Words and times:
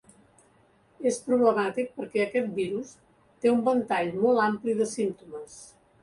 És 1.09 1.17
problemàtic 1.25 1.91
perquè 1.99 2.23
aquest 2.23 2.49
virus 2.55 2.93
té 3.43 3.51
un 3.57 3.61
ventall 3.67 4.09
molt 4.23 4.41
ampli 4.47 4.75
de 4.81 4.89
símptomes. 4.93 5.59